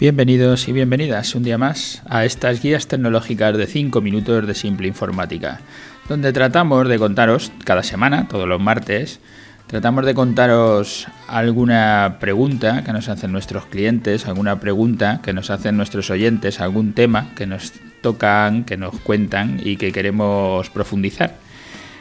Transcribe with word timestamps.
Bienvenidos 0.00 0.66
y 0.66 0.72
bienvenidas 0.72 1.36
un 1.36 1.44
día 1.44 1.56
más 1.56 2.02
a 2.06 2.24
estas 2.24 2.60
guías 2.60 2.88
tecnológicas 2.88 3.56
de 3.56 3.68
5 3.68 4.00
minutos 4.00 4.44
de 4.44 4.54
simple 4.56 4.88
informática, 4.88 5.60
donde 6.08 6.32
tratamos 6.32 6.88
de 6.88 6.98
contaros 6.98 7.52
cada 7.62 7.84
semana, 7.84 8.26
todos 8.26 8.48
los 8.48 8.60
martes, 8.60 9.20
tratamos 9.68 10.04
de 10.04 10.14
contaros 10.14 11.06
alguna 11.28 12.16
pregunta 12.18 12.82
que 12.82 12.92
nos 12.92 13.08
hacen 13.08 13.30
nuestros 13.30 13.66
clientes, 13.66 14.26
alguna 14.26 14.58
pregunta 14.58 15.20
que 15.22 15.32
nos 15.32 15.50
hacen 15.50 15.76
nuestros 15.76 16.10
oyentes, 16.10 16.60
algún 16.60 16.92
tema 16.92 17.30
que 17.36 17.46
nos 17.46 17.72
tocan, 18.02 18.64
que 18.64 18.76
nos 18.76 18.98
cuentan 18.98 19.60
y 19.62 19.76
que 19.76 19.92
queremos 19.92 20.70
profundizar. 20.70 21.43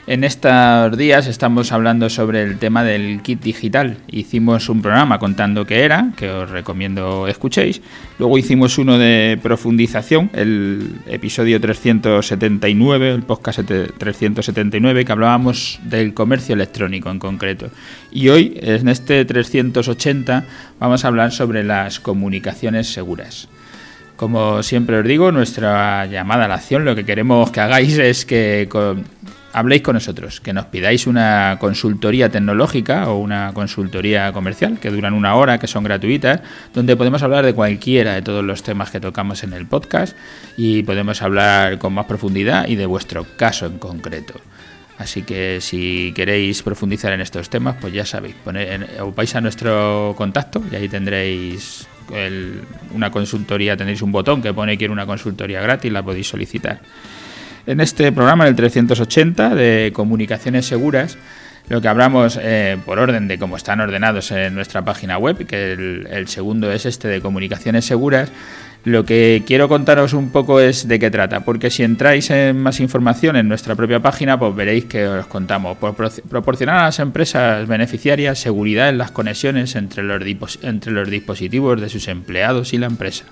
En 0.06 0.26
estos 0.26 0.98
días 0.98 1.28
estamos 1.28 1.72
hablando 1.72 2.10
sobre 2.10 2.44
el 2.44 2.58
tema 2.58 2.84
del 2.84 3.22
kit 3.22 3.42
digital. 3.42 4.00
Hicimos 4.08 4.68
un 4.68 4.82
programa 4.82 5.18
contando 5.18 5.66
qué 5.66 5.86
era, 5.86 6.12
que 6.18 6.30
os 6.30 6.50
recomiendo 6.50 7.26
escuchéis. 7.30 7.82
Luego 8.20 8.38
hicimos 8.38 8.78
uno 8.78 8.98
de 8.98 9.40
profundización, 9.42 10.30
el 10.34 10.96
episodio 11.08 11.62
379, 11.62 13.12
el 13.14 13.24
podcast 13.24 13.62
379, 13.62 15.06
que 15.06 15.12
hablábamos 15.14 15.80
del 15.86 16.14
comercio 16.14 16.54
electrónico 16.54 17.10
en 17.10 17.20
concreto. 17.20 17.70
Y 18.12 18.28
hoy, 18.28 18.60
en 18.62 18.90
este 18.90 19.24
380, 19.24 20.44
vamos 20.82 21.06
a 21.06 21.08
hablar 21.08 21.32
sobre 21.32 21.64
las 21.64 22.02
comunicaciones 22.02 22.92
seguras. 22.92 23.48
Como 24.18 24.64
siempre 24.64 25.00
os 25.00 25.06
digo, 25.06 25.32
nuestra 25.32 26.06
llamada 26.08 26.44
a 26.44 26.48
la 26.50 26.56
acción, 26.56 26.84
lo 26.84 26.94
que 26.94 27.06
queremos 27.06 27.52
que 27.52 27.62
hagáis 27.62 27.98
es 27.98 28.26
que 28.26 28.68
habléis 29.54 29.84
con 29.84 29.94
nosotros, 29.94 30.42
que 30.42 30.52
nos 30.52 30.66
pidáis 30.66 31.08
una 31.08 31.58
consultoría 31.60 32.30
tecnológica 32.30 33.10
o 33.10 33.20
una 33.20 33.52
consultoría 33.54 34.34
comercial, 34.34 34.80
que 34.80 34.90
duran 34.90 35.14
una 35.14 35.36
hora, 35.36 35.60
que 35.60 35.68
son 35.68 35.84
gratuitas, 35.84 36.42
donde 36.74 36.98
podemos 36.98 37.22
hablar 37.24 37.46
de 37.46 37.54
cualquiera 37.54 38.16
de 38.16 38.22
todos 38.22 38.44
los 38.44 38.64
temas 38.64 38.90
que 38.90 39.00
tocamos 39.00 39.44
en 39.44 39.54
el 39.54 39.68
podcast 39.68 40.18
y 40.58 40.84
podemos 40.84 41.22
hablar 41.22 41.78
con 41.78 41.94
más 41.94 42.08
profundidad 42.08 42.68
y 42.68 42.76
de 42.76 42.88
vuestro 42.88 43.26
caso 43.38 43.68
en 43.68 43.78
concreto. 43.78 44.34
Así 44.98 45.24
que 45.24 45.60
si 45.62 46.14
queréis 46.16 46.62
profundizar 46.62 47.14
en 47.14 47.22
estos 47.22 47.50
temas, 47.50 47.76
pues 47.80 47.94
ya 47.94 48.06
sabéis, 48.06 48.36
vais 49.16 49.36
a 49.36 49.42
nuestro 49.42 50.14
contacto 50.18 50.64
y 50.72 50.76
ahí 50.76 50.90
tendréis 50.90 51.88
una 52.94 53.12
consultoría, 53.12 53.78
tendréis 53.78 54.02
un 54.02 54.12
botón 54.12 54.42
que 54.42 54.54
pone 54.54 54.78
quiero 54.78 54.94
una 54.94 55.06
consultoría 55.06 55.62
gratis, 55.62 55.92
la 55.92 56.04
podéis 56.04 56.28
solicitar. 56.28 56.80
En 57.66 57.80
este 57.80 58.12
programa, 58.12 58.46
el 58.48 58.56
380 58.56 59.56
de 59.56 59.92
comunicaciones 59.94 60.66
seguras, 60.66 61.18
lo 61.70 61.80
que 61.82 61.88
hablamos 61.88 62.38
eh, 62.42 62.78
por 62.86 63.00
orden 63.00 63.30
de 63.30 63.40
cómo 63.40 63.56
están 63.56 63.80
ordenados 63.80 64.32
en 64.32 64.54
nuestra 64.54 64.84
página 64.84 65.18
web, 65.18 65.48
que 65.48 65.72
el, 65.72 66.28
segundo 66.28 66.70
es 66.74 66.86
este 66.86 67.08
de 67.08 67.22
comunicaciones 67.22 67.86
seguras, 67.86 68.34
lo 68.84 69.06
que 69.06 69.44
quiero 69.48 69.70
contaros 69.70 70.12
un 70.12 70.30
poco 70.32 70.60
es 70.60 70.90
de 70.90 71.00
qué 71.00 71.10
trata, 71.10 71.46
porque 71.46 71.70
si 71.70 71.84
entráis 71.84 72.30
en 72.32 72.62
más 72.62 72.82
información 72.82 73.38
en 73.38 73.48
nuestra 73.48 73.76
propia 73.76 74.02
página, 74.02 74.38
pues 74.38 74.54
veréis 74.54 74.84
que 74.84 75.08
os 75.08 75.26
contamos 75.28 75.78
por 75.78 75.96
proporcionar 75.96 76.80
a 76.80 76.84
las 76.84 77.00
empresas 77.00 77.66
beneficiarias 77.66 78.40
seguridad 78.40 78.90
en 78.90 78.98
las 78.98 79.12
conexiones 79.12 79.78
entre 79.78 80.04
los, 80.04 80.60
entre 80.64 80.92
los 80.92 81.10
dispositivos 81.10 81.80
de 81.80 81.88
sus 81.88 82.10
empleados 82.10 82.74
y 82.74 82.78
la 82.78 82.88
empresa. 82.88 83.24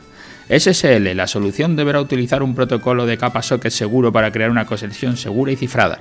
SSL, 0.52 1.16
la 1.16 1.28
solución 1.28 1.78
deberá 1.78 2.02
utilizar 2.02 2.44
un 2.44 2.56
protocolo 2.56 3.06
de 3.06 3.18
capa 3.18 3.42
socket 3.42 3.72
seguro 3.72 4.12
para 4.12 4.32
crear 4.34 4.52
una 4.52 4.66
conexión 4.66 5.16
segura 5.16 5.54
y 5.54 5.56
cifrada. 5.56 6.00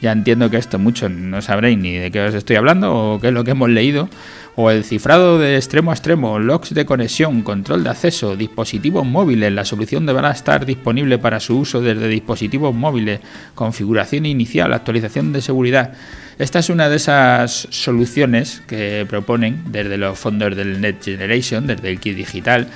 Ya 0.00 0.12
entiendo 0.12 0.48
que 0.48 0.56
esto 0.56 0.78
mucho 0.78 1.08
no 1.08 1.42
sabréis 1.42 1.76
ni 1.78 1.96
de 1.96 2.12
qué 2.12 2.20
os 2.20 2.34
estoy 2.34 2.54
hablando 2.54 2.94
o 2.94 3.20
qué 3.20 3.28
es 3.28 3.34
lo 3.34 3.42
que 3.42 3.50
hemos 3.50 3.68
leído. 3.68 4.08
O 4.54 4.70
el 4.70 4.84
cifrado 4.84 5.40
de 5.40 5.56
extremo 5.56 5.90
a 5.90 5.94
extremo, 5.94 6.38
logs 6.38 6.74
de 6.74 6.86
conexión, 6.86 7.42
control 7.42 7.82
de 7.82 7.90
acceso, 7.90 8.36
dispositivos 8.36 9.04
móviles. 9.04 9.52
La 9.52 9.64
solución 9.64 10.06
deberá 10.06 10.30
estar 10.30 10.64
disponible 10.64 11.18
para 11.18 11.40
su 11.40 11.58
uso 11.58 11.80
desde 11.80 12.06
dispositivos 12.06 12.72
móviles, 12.72 13.18
configuración 13.56 14.26
inicial, 14.26 14.72
actualización 14.72 15.32
de 15.32 15.42
seguridad. 15.42 15.92
Esta 16.38 16.60
es 16.60 16.70
una 16.70 16.88
de 16.88 16.96
esas 16.96 17.66
soluciones 17.70 18.62
que 18.68 19.04
proponen 19.08 19.64
desde 19.72 19.96
los 19.96 20.16
fondos 20.16 20.54
del 20.54 20.80
Net 20.80 21.02
Generation, 21.02 21.66
desde 21.66 21.90
el 21.90 21.98
kit 21.98 22.16
digital 22.16 22.68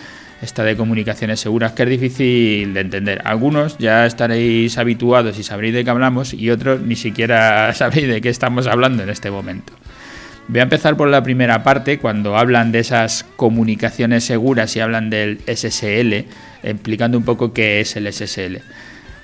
esta 0.42 0.64
de 0.64 0.76
comunicaciones 0.76 1.40
seguras 1.40 1.72
que 1.72 1.84
es 1.84 1.88
difícil 1.88 2.74
de 2.74 2.80
entender. 2.80 3.22
Algunos 3.24 3.78
ya 3.78 4.04
estaréis 4.04 4.76
habituados 4.76 5.38
y 5.38 5.44
sabréis 5.44 5.72
de 5.72 5.84
qué 5.84 5.90
hablamos 5.90 6.34
y 6.34 6.50
otros 6.50 6.80
ni 6.80 6.96
siquiera 6.96 7.72
sabréis 7.74 8.08
de 8.08 8.20
qué 8.20 8.28
estamos 8.28 8.66
hablando 8.66 9.04
en 9.04 9.08
este 9.08 9.30
momento. 9.30 9.72
Voy 10.48 10.58
a 10.58 10.64
empezar 10.64 10.96
por 10.96 11.08
la 11.08 11.22
primera 11.22 11.62
parte, 11.62 11.98
cuando 11.98 12.36
hablan 12.36 12.72
de 12.72 12.80
esas 12.80 13.24
comunicaciones 13.36 14.24
seguras 14.24 14.74
y 14.74 14.80
hablan 14.80 15.08
del 15.08 15.38
SSL, 15.46 16.26
explicando 16.64 17.16
un 17.16 17.24
poco 17.24 17.52
qué 17.52 17.80
es 17.80 17.94
el 17.94 18.12
SSL. 18.12 18.60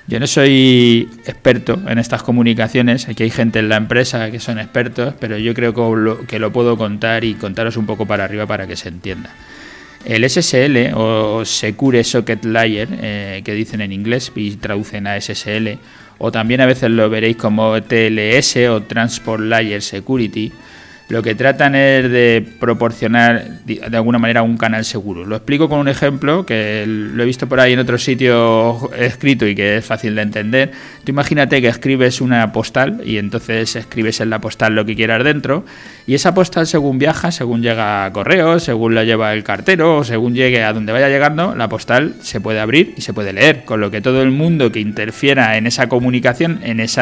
Yo 0.07 0.19
no 0.19 0.25
soy 0.25 1.09
experto 1.25 1.79
en 1.87 1.99
estas 1.99 2.23
comunicaciones, 2.23 3.09
aquí 3.09 3.23
hay 3.23 3.29
gente 3.29 3.59
en 3.59 3.69
la 3.69 3.75
empresa 3.75 4.31
que 4.31 4.39
son 4.39 4.57
expertos, 4.57 5.13
pero 5.19 5.37
yo 5.37 5.53
creo 5.53 5.73
que 5.73 5.81
lo, 5.81 6.25
que 6.25 6.39
lo 6.39 6.51
puedo 6.51 6.77
contar 6.77 7.25
y 7.25 7.35
contaros 7.35 7.77
un 7.77 7.85
poco 7.85 8.07
para 8.07 8.23
arriba 8.23 8.47
para 8.47 8.65
que 8.65 8.77
se 8.77 8.87
entienda. 8.87 9.29
El 10.05 10.27
SSL 10.27 10.93
o 10.95 11.43
Secure 11.43 12.03
Socket 12.03 12.45
Layer, 12.45 12.87
eh, 13.01 13.41
que 13.43 13.53
dicen 13.53 13.81
en 13.81 13.91
inglés 13.91 14.31
y 14.35 14.51
traducen 14.55 15.07
a 15.07 15.19
SSL, 15.19 15.77
o 16.17 16.31
también 16.31 16.61
a 16.61 16.65
veces 16.65 16.89
lo 16.89 17.09
veréis 17.09 17.37
como 17.37 17.81
TLS 17.81 18.67
o 18.69 18.83
Transport 18.83 19.43
Layer 19.43 19.81
Security, 19.81 20.51
lo 21.09 21.23
que 21.23 21.33
tratan 21.33 21.73
es 21.73 22.09
de 22.09 22.47
proporcionar 22.59 23.63
de 23.65 23.97
alguna 23.97 24.19
manera 24.19 24.43
un 24.43 24.57
canal 24.57 24.85
seguro. 24.85 25.25
Lo 25.25 25.35
explico 25.35 25.67
con 25.67 25.79
un 25.79 25.87
ejemplo 25.87 26.45
que 26.45 26.85
lo 26.87 27.23
he 27.23 27.25
visto 27.25 27.49
por 27.49 27.59
ahí 27.59 27.73
en 27.73 27.79
otro 27.79 27.97
sitio 27.97 28.91
escrito 28.95 29.47
y 29.47 29.55
que 29.55 29.77
es 29.77 29.85
fácil 29.85 30.13
de 30.13 30.21
entender. 30.21 30.71
Tú 31.03 31.11
imagínate 31.11 31.61
que 31.61 31.67
escribes 31.67 32.21
una 32.21 32.51
postal 32.51 33.01
y 33.03 33.17
entonces 33.17 33.75
escribes 33.75 34.19
en 34.21 34.29
la 34.29 34.39
postal 34.39 34.75
lo 34.75 34.85
que 34.85 34.95
quieras 34.95 35.23
dentro 35.23 35.65
y 36.05 36.13
esa 36.13 36.35
postal 36.35 36.67
según 36.67 36.99
viaja, 36.99 37.31
según 37.31 37.63
llega 37.63 38.05
a 38.05 38.13
correo, 38.13 38.59
según 38.59 38.93
la 38.93 39.03
lleva 39.03 39.33
el 39.33 39.43
cartero 39.43 39.97
o 39.97 40.03
según 40.03 40.35
llegue 40.35 40.63
a 40.63 40.73
donde 40.73 40.91
vaya 40.91 41.09
llegando, 41.09 41.55
la 41.55 41.69
postal 41.69 42.15
se 42.21 42.39
puede 42.39 42.59
abrir 42.59 42.93
y 42.97 43.01
se 43.01 43.13
puede 43.13 43.33
leer, 43.33 43.65
con 43.65 43.81
lo 43.81 43.89
que 43.89 44.01
todo 44.01 44.21
el 44.21 44.29
mundo 44.29 44.71
que 44.71 44.79
interfiera 44.79 45.57
en 45.57 45.65
esa 45.65 45.89
comunicación, 45.89 46.59
en 46.63 46.79
ese 46.79 47.01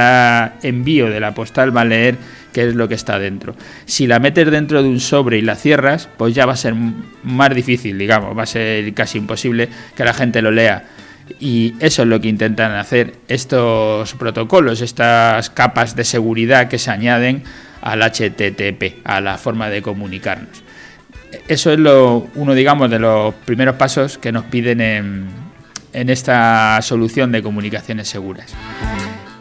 envío 0.62 1.10
de 1.10 1.20
la 1.20 1.34
postal 1.34 1.76
va 1.76 1.82
a 1.82 1.86
leer 1.86 2.16
qué 2.54 2.68
es 2.68 2.76
lo 2.76 2.88
que 2.88 2.96
está 2.96 3.20
dentro. 3.20 3.56
Si 3.86 4.08
la 4.08 4.20
metes 4.20 4.50
dentro 4.50 4.82
de 4.82 4.90
un 4.90 5.00
sobre 5.00 5.38
y 5.38 5.42
la 5.42 5.56
cierras, 5.56 6.10
pues 6.18 6.34
ya 6.34 6.46
va 6.46 6.54
a 6.54 6.58
ser 6.58 6.76
más 7.24 7.54
difícil, 7.54 7.98
digamos, 7.98 8.38
va 8.38 8.44
a 8.44 8.48
ser 8.48 8.94
casi 8.94 9.18
imposible 9.18 9.70
que 9.96 10.04
la 10.04 10.14
gente 10.14 10.42
lo 10.42 10.52
lea. 10.52 10.86
Y 11.40 11.76
eso 11.80 12.04
es 12.04 12.08
lo 12.08 12.22
que 12.22 12.30
intentan 12.30 12.72
hacer 12.74 13.16
estos 13.28 14.14
protocolos, 14.14 14.82
estas 14.82 15.50
capas 15.50 15.96
de 15.96 16.04
seguridad 16.04 16.70
que 16.70 16.80
se 16.80 16.90
añaden 16.90 17.44
al 17.82 18.02
HTTP, 18.02 19.02
a 19.04 19.22
la 19.22 19.38
forma 19.38 19.70
de 19.70 19.82
comunicarnos. 19.82 20.64
Eso 21.48 21.72
es 21.72 21.80
lo, 21.80 22.28
uno, 22.36 22.54
digamos, 22.54 22.90
de 22.90 23.00
los 23.00 23.34
primeros 23.34 23.76
pasos 23.76 24.18
que 24.18 24.32
nos 24.32 24.46
piden 24.46 24.80
en, 24.82 25.28
en 25.94 26.10
esta 26.10 26.80
solución 26.82 27.32
de 27.32 27.42
comunicaciones 27.44 28.08
seguras. 28.08 28.54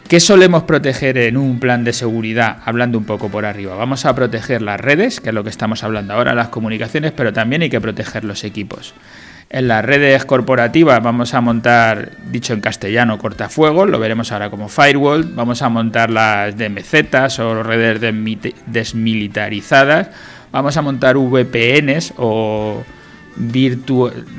¿Qué 0.07 0.21
solemos 0.21 0.63
proteger 0.63 1.17
en 1.17 1.35
un 1.35 1.59
plan 1.59 1.83
de 1.83 1.91
seguridad? 1.91 2.59
Hablando 2.63 2.97
un 2.97 3.03
poco 3.03 3.27
por 3.27 3.43
arriba. 3.43 3.75
Vamos 3.75 4.05
a 4.05 4.15
proteger 4.15 4.61
las 4.61 4.79
redes, 4.79 5.19
que 5.19 5.29
es 5.29 5.35
lo 5.35 5.43
que 5.43 5.49
estamos 5.49 5.83
hablando 5.83 6.13
ahora, 6.13 6.33
las 6.33 6.47
comunicaciones, 6.47 7.11
pero 7.11 7.33
también 7.33 7.61
hay 7.61 7.69
que 7.69 7.81
proteger 7.81 8.23
los 8.23 8.45
equipos. 8.45 8.93
En 9.49 9.67
las 9.67 9.83
redes 9.83 10.23
corporativas 10.23 11.03
vamos 11.03 11.33
a 11.33 11.41
montar, 11.41 12.11
dicho 12.31 12.53
en 12.53 12.61
castellano, 12.61 13.17
cortafuegos, 13.17 13.89
lo 13.89 13.99
veremos 13.99 14.31
ahora 14.31 14.49
como 14.49 14.69
firewall. 14.69 15.25
Vamos 15.35 15.61
a 15.61 15.67
montar 15.67 16.09
las 16.09 16.57
DMZ 16.57 17.39
o 17.39 17.61
redes 17.63 17.99
desmilitarizadas. 18.65 20.07
Vamos 20.53 20.77
a 20.77 20.81
montar 20.81 21.17
VPNs 21.17 22.13
o 22.15 22.81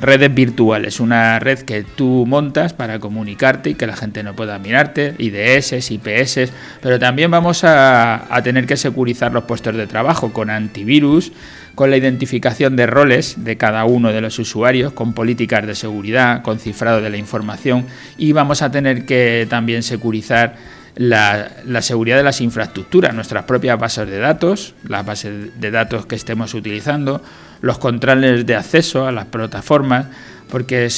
redes 0.01 0.35
virtuales, 0.35 1.01
una 1.01 1.39
red 1.39 1.61
que 1.61 1.85
tú 1.85 2.25
montas 2.27 2.73
para 2.73 2.99
comunicarte 2.99 3.71
y 3.71 3.75
que 3.75 3.87
la 3.87 3.97
gente 3.97 4.23
no 4.23 4.35
pueda 4.35 4.59
mirarte, 4.59 5.15
IDS, 5.19 5.91
IPS, 5.91 6.53
pero 6.83 6.99
también 6.99 7.31
vamos 7.31 7.63
a, 7.65 8.27
tener 8.43 8.67
que 8.67 8.77
securizar 8.77 9.33
los 9.33 9.45
puestos 9.45 9.77
de 9.77 9.87
trabajo 9.87 10.33
con 10.33 10.51
antivirus, 10.51 11.33
con 11.75 11.91
la 11.91 11.97
identificación 11.97 12.75
de 12.77 12.87
roles 12.87 13.45
de 13.45 13.57
cada 13.57 13.85
uno 13.85 14.13
de 14.13 14.21
los 14.21 14.39
usuarios, 14.39 14.93
con 14.93 15.13
políticas 15.13 15.67
de 15.67 15.75
seguridad, 15.75 16.43
con 16.43 16.59
cifrado 16.59 17.01
de 17.01 17.11
la 17.11 17.17
información 17.17 17.87
y 18.17 18.33
vamos 18.33 18.63
a 18.63 18.71
tener 18.71 19.05
que 19.07 19.47
también 19.49 19.83
securizar 19.83 20.57
la, 20.99 21.81
seguridad 21.81 22.17
de 22.17 22.25
las 22.25 22.41
infraestructuras, 22.41 23.15
nuestras 23.15 23.45
propias 23.45 23.79
bases 23.79 24.11
de 24.11 24.19
datos, 24.19 24.75
las 24.87 25.07
bases 25.07 25.59
de 25.61 25.71
datos 25.71 26.07
que 26.07 26.17
estemos 26.17 26.55
utilizando, 26.55 27.23
los 27.61 27.79
controles 27.79 28.45
de 28.45 28.57
acceso 28.57 29.07
a 29.07 29.13
las 29.13 29.27
plataformas, 29.27 30.07
porque 30.51 30.89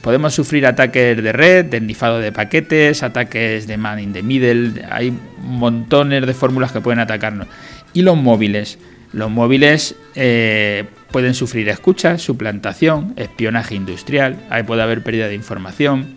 podemos 0.00 0.34
sufrir 0.34 0.66
ataques 0.66 1.22
de 1.22 1.32
red, 1.32 1.66
de 1.66 1.80
nifado 1.80 2.20
de 2.20 2.32
paquetes, 2.32 3.02
ataques 3.02 3.66
de 3.66 3.76
man 3.76 4.00
in 4.00 4.12
the 4.14 4.22
middle, 4.22 4.82
hay 4.90 5.12
montones 5.42 6.26
de 6.26 6.32
fórmulas 6.32 6.72
que 6.72 6.80
pueden 6.80 7.00
atacarnos. 7.00 7.46
Y 7.92 8.02
los 8.02 8.16
móviles. 8.16 8.78
Los 9.12 9.28
móviles, 9.28 9.96
eh, 10.14 10.84
pueden 11.10 11.34
sufrir 11.34 11.68
escucha, 11.68 12.16
suplantación, 12.16 13.12
espionaje 13.16 13.74
industrial, 13.74 14.36
ahí 14.50 14.62
puede 14.62 14.82
haber 14.82 15.02
pérdida 15.02 15.26
de 15.26 15.34
información. 15.34 16.14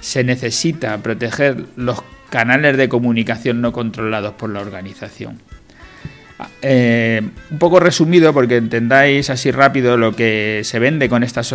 Se 0.00 0.24
necesita 0.24 0.98
proteger 0.98 1.64
los 1.76 2.02
canales 2.32 2.78
de 2.78 2.88
comunicación 2.88 3.60
no 3.60 3.72
controlados 3.72 4.32
por 4.32 4.48
la 4.48 4.60
organización. 4.60 5.38
Eh, 6.62 7.20
un 7.50 7.58
poco 7.58 7.78
resumido, 7.78 8.32
porque 8.32 8.56
entendáis 8.56 9.28
así 9.28 9.50
rápido 9.50 9.98
lo 9.98 10.16
que 10.16 10.62
se 10.64 10.78
vende 10.78 11.10
con 11.10 11.22
estas, 11.22 11.54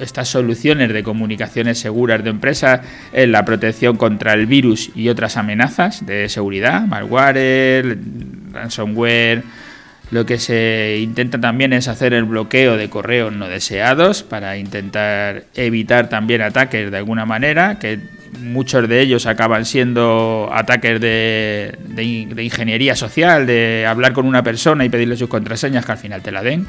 estas 0.00 0.28
soluciones 0.28 0.92
de 0.92 1.02
comunicaciones 1.02 1.80
seguras 1.80 2.22
de 2.22 2.30
empresas, 2.30 2.80
es 3.12 3.28
la 3.28 3.44
protección 3.44 3.96
contra 3.96 4.32
el 4.34 4.46
virus 4.46 4.92
y 4.94 5.08
otras 5.08 5.36
amenazas 5.36 6.06
de 6.06 6.28
seguridad, 6.28 6.86
malware, 6.86 7.98
ransomware. 8.52 9.42
Lo 10.12 10.24
que 10.24 10.38
se 10.38 11.00
intenta 11.02 11.40
también 11.40 11.72
es 11.72 11.88
hacer 11.88 12.14
el 12.14 12.24
bloqueo 12.24 12.76
de 12.76 12.88
correos 12.88 13.32
no 13.32 13.48
deseados 13.48 14.22
para 14.22 14.56
intentar 14.58 15.44
evitar 15.54 16.08
también 16.08 16.40
ataques 16.40 16.90
de 16.90 16.96
alguna 16.96 17.26
manera, 17.26 17.80
que 17.80 17.98
muchos 18.40 18.88
de 18.88 19.00
ellos 19.00 19.26
acaban 19.26 19.64
siendo 19.64 20.50
ataques 20.52 21.00
de, 21.00 21.76
ingeniería 22.38 22.96
social, 22.96 23.46
de 23.46 23.86
hablar 23.86 24.12
con 24.12 24.26
una 24.26 24.42
persona 24.42 24.84
y 24.84 24.88
pedirle 24.88 25.16
sus 25.16 25.28
contraseñas 25.28 25.84
que 25.84 25.92
al 25.92 25.98
final 25.98 26.22
te 26.22 26.32
la 26.32 26.42
den. 26.42 26.66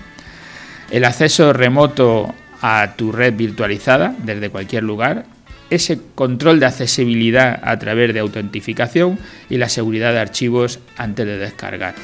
El 0.91 1.05
acceso 1.05 1.53
remoto 1.53 2.33
a 2.61 2.93
tu 2.95 3.11
red 3.11 3.33
virtualizada 3.35 4.15
desde 4.23 4.49
cualquier 4.49 4.83
lugar. 4.83 5.25
Ese 5.69 5.99
control 6.13 6.59
de 6.59 6.67
accesibilidad 6.67 7.59
a 7.63 7.77
través 7.79 8.13
de 8.13 8.19
autentificación 8.19 9.17
y 9.49 9.57
la 9.57 9.67
seguridad 9.67 10.13
de 10.13 10.19
archivos 10.19 10.79
antes 10.95 11.25
de 11.25 11.37
descargar. 11.37 11.95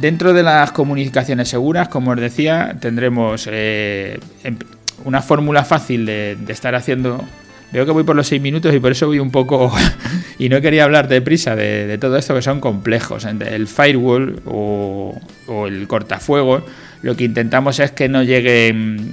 Dentro 0.00 0.34
de 0.34 0.42
las 0.42 0.72
comunicaciones 0.72 1.48
seguras, 1.48 1.88
como 1.88 2.10
os 2.10 2.20
decía, 2.20 2.76
tendremos 2.78 3.48
eh, 3.50 4.20
em, 4.44 4.58
una 5.04 5.22
fórmula 5.22 5.64
fácil 5.64 6.04
de 6.04 6.36
estar 6.48 6.74
haciendo 6.74 7.24
Veo 7.72 7.84
que 7.84 7.90
voy 7.90 8.04
por 8.04 8.16
los 8.16 8.28
seis 8.28 8.40
minutos 8.40 8.74
y 8.74 8.78
por 8.78 8.92
eso 8.92 9.06
voy 9.06 9.18
un 9.18 9.30
poco. 9.30 9.72
y 10.38 10.48
no 10.48 10.60
quería 10.60 10.84
hablar 10.84 11.08
deprisa 11.08 11.56
de, 11.56 11.98
todo 11.98 12.16
esto 12.16 12.34
que 12.34 12.42
son 12.42 12.60
complejos. 12.60 13.24
El 13.24 13.66
firewall 13.66 14.40
o, 14.46 15.18
el 15.66 15.86
cortafuego, 15.88 16.64
lo 17.02 17.16
que 17.16 17.24
intentamos 17.24 17.80
es 17.80 17.90
que 17.90 18.08
no 18.08 18.22
lleguen 18.22 19.12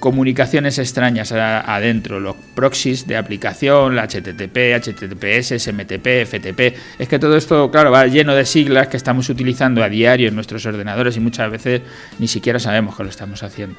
comunicaciones 0.00 0.78
extrañas 0.78 1.32
adentro, 1.32 2.20
los 2.20 2.36
proxies 2.54 3.06
de 3.06 3.16
aplicación, 3.16 3.96
la 3.96 4.06
HTTP, 4.06 4.76
HTTPS, 4.76 5.58
SMTP, 5.58 6.24
FTP. 6.24 6.76
Es 6.98 7.08
que 7.08 7.18
todo 7.18 7.36
esto, 7.36 7.70
claro, 7.70 7.90
va 7.90 8.06
lleno 8.06 8.34
de 8.34 8.44
siglas 8.44 8.88
que 8.88 8.96
estamos 8.96 9.28
utilizando 9.28 9.82
a 9.82 9.88
diario 9.88 10.28
en 10.28 10.34
nuestros 10.34 10.64
ordenadores 10.66 11.16
y 11.16 11.20
muchas 11.20 11.50
veces 11.50 11.82
ni 12.18 12.28
siquiera 12.28 12.60
sabemos 12.60 12.96
que 12.96 13.02
lo 13.02 13.10
estamos 13.10 13.42
haciendo 13.42 13.76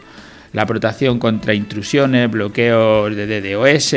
la 0.53 0.65
protección 0.65 1.19
contra 1.19 1.53
intrusiones, 1.53 2.29
bloqueos 2.29 3.15
de 3.15 3.27
DDoS, 3.27 3.93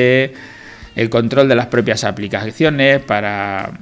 el 0.95 1.11
control 1.11 1.49
de 1.49 1.55
las 1.55 1.67
propias 1.67 2.05
aplicaciones 2.05 3.01
para 3.03 3.73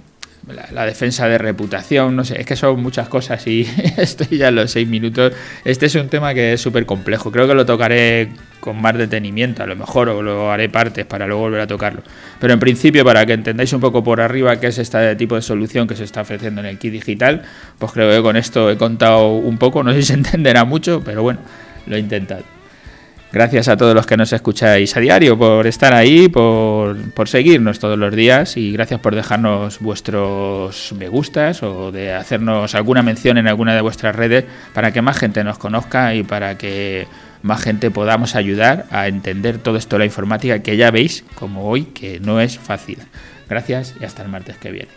la, 0.72 0.86
defensa 0.86 1.28
de 1.28 1.38
reputación, 1.38 2.16
no 2.16 2.24
sé, 2.24 2.40
es 2.40 2.46
que 2.46 2.56
son 2.56 2.82
muchas 2.82 3.08
cosas 3.08 3.46
y 3.46 3.66
estoy 3.96 4.38
ya 4.38 4.48
en 4.48 4.56
los 4.56 4.70
seis 4.70 4.88
minutos. 4.88 5.32
Este 5.64 5.86
es 5.86 5.94
un 5.94 6.08
tema 6.08 6.34
que 6.34 6.54
es 6.54 6.60
súper 6.60 6.86
complejo, 6.86 7.30
creo 7.30 7.46
que 7.46 7.54
lo 7.54 7.66
tocaré 7.66 8.30
con 8.60 8.80
más 8.80 8.96
detenimiento, 8.96 9.62
a 9.62 9.66
lo 9.66 9.76
mejor, 9.76 10.08
o 10.08 10.22
lo 10.22 10.50
haré 10.50 10.68
partes 10.68 11.06
para 11.06 11.26
luego 11.26 11.42
volver 11.42 11.60
a 11.60 11.66
tocarlo. 11.66 12.02
Pero 12.38 12.52
en 12.52 12.60
principio, 12.60 13.04
para 13.04 13.24
que 13.26 13.32
entendáis 13.32 13.72
un 13.72 13.80
poco 13.80 14.04
por 14.04 14.20
arriba 14.20 14.58
qué 14.60 14.68
es 14.68 14.78
este 14.78 15.16
tipo 15.16 15.34
de 15.34 15.42
solución 15.42 15.86
que 15.86 15.96
se 15.96 16.04
está 16.04 16.22
ofreciendo 16.22 16.60
en 16.60 16.66
el 16.66 16.78
kit 16.78 16.92
digital, 16.92 17.42
pues 17.78 17.92
creo 17.92 18.10
que 18.10 18.22
con 18.22 18.36
esto 18.36 18.70
he 18.70 18.76
contado 18.76 19.32
un 19.32 19.58
poco, 19.58 19.82
no 19.82 19.92
sé 19.92 20.02
si 20.02 20.08
se 20.08 20.14
entenderá 20.20 20.64
mucho, 20.64 21.02
pero 21.04 21.22
bueno, 21.22 21.40
lo 21.86 21.96
he 21.96 22.00
intentado. 22.00 22.59
Gracias 23.32 23.68
a 23.68 23.76
todos 23.76 23.94
los 23.94 24.06
que 24.06 24.16
nos 24.16 24.32
escucháis 24.32 24.96
a 24.96 25.00
diario 25.00 25.38
por 25.38 25.64
estar 25.68 25.94
ahí, 25.94 26.28
por, 26.28 26.96
seguirnos 27.26 27.78
todos 27.78 27.96
los 27.96 28.14
días 28.14 28.56
y 28.56 28.72
gracias 28.72 28.98
por 28.98 29.14
dejarnos 29.14 29.78
vuestros 29.78 30.92
me 30.98 31.08
gustas 31.08 31.62
o 31.62 31.92
de 31.92 32.12
hacernos 32.12 32.74
alguna 32.74 33.02
mención 33.02 33.38
en 33.38 33.46
alguna 33.46 33.76
de 33.76 33.82
vuestras 33.82 34.16
redes 34.16 34.46
para 34.74 34.92
que 34.92 35.00
más 35.00 35.16
gente 35.16 35.44
nos 35.44 35.58
conozca 35.58 36.12
y 36.16 36.24
para 36.24 36.58
que 36.58 37.06
más 37.42 37.62
gente 37.62 37.92
podamos 37.92 38.34
ayudar 38.34 38.86
a 38.90 39.06
entender 39.06 39.58
todo 39.58 39.76
esto 39.76 39.94
de 39.94 40.00
la 40.00 40.06
informática 40.06 40.58
que 40.58 40.76
ya 40.76 40.90
veis, 40.90 41.24
como 41.36 41.68
hoy, 41.68 41.84
que 41.84 42.18
no 42.18 42.40
es 42.40 42.58
fácil. 42.58 42.98
Gracias 43.48 43.94
y 44.00 44.04
hasta 44.04 44.22
el 44.24 44.28
martes 44.28 44.56
que 44.56 44.72
viene. 44.72 44.90